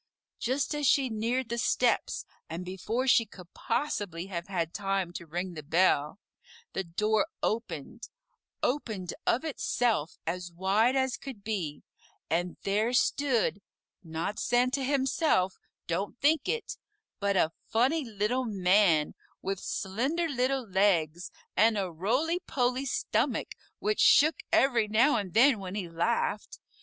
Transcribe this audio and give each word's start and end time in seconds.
Just 0.39 0.73
as 0.73 0.87
she 0.87 1.09
neared 1.11 1.49
the 1.49 1.59
steps 1.59 2.25
and 2.49 2.65
before 2.65 3.05
she 3.07 3.23
could 3.23 3.53
possibly 3.53 4.25
have 4.25 4.47
had 4.47 4.73
time 4.73 5.13
to 5.13 5.27
ring 5.27 5.53
the 5.53 5.61
bell, 5.61 6.19
the 6.73 6.83
door 6.83 7.27
opened 7.43 8.09
opened 8.63 9.13
of 9.27 9.45
itself 9.45 10.17
as 10.25 10.51
wide 10.51 10.95
as 10.95 11.17
could 11.17 11.43
be 11.43 11.83
and 12.31 12.57
there 12.63 12.93
stood 12.93 13.61
not 14.03 14.39
Santa 14.39 14.83
himself 14.83 15.59
don't 15.85 16.19
think 16.19 16.49
it 16.49 16.77
but 17.19 17.37
a 17.37 17.51
funny 17.67 18.03
Little 18.03 18.45
Man 18.45 19.13
with 19.43 19.59
slender 19.59 20.27
little 20.27 20.67
legs 20.67 21.29
and 21.55 21.77
a 21.77 21.91
roly 21.91 22.39
poly 22.39 22.87
stomach 22.87 23.53
which 23.77 23.99
shook 23.99 24.37
every 24.51 24.87
now 24.87 25.17
and 25.17 25.35
then 25.35 25.59
when 25.59 25.75
he 25.75 25.87
laughed. 25.87 26.57